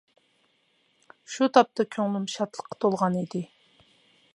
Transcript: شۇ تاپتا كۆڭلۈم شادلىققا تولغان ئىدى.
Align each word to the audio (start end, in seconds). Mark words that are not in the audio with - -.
شۇ 1.33 1.49
تاپتا 1.59 1.87
كۆڭلۈم 1.97 2.27
شادلىققا 2.37 2.83
تولغان 2.87 3.21
ئىدى. 3.23 3.45